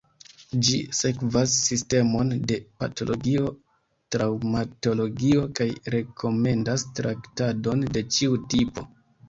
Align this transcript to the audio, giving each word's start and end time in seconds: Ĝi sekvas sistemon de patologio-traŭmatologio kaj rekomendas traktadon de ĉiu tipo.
Ĝi 0.67 0.77
sekvas 0.99 1.57
sistemon 1.65 2.31
de 2.51 2.57
patologio-traŭmatologio 2.83 5.45
kaj 5.61 5.69
rekomendas 5.99 6.89
traktadon 7.03 7.89
de 7.95 8.07
ĉiu 8.17 8.43
tipo. 8.57 8.89